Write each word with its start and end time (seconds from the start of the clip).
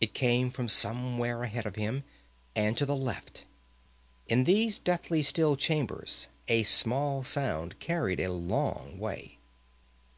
It 0.00 0.14
came 0.14 0.50
from 0.50 0.70
somewhere 0.70 1.42
ahead 1.42 1.66
of 1.66 1.76
him, 1.76 2.02
and 2.56 2.74
to 2.78 2.86
the 2.86 2.96
left. 2.96 3.44
In 4.26 4.44
those 4.44 4.78
deathly 4.78 5.20
still 5.20 5.56
chambers 5.58 6.28
a 6.48 6.62
small 6.62 7.22
sound 7.22 7.78
carried 7.78 8.18
a 8.20 8.32
long 8.32 8.98
way. 8.98 9.36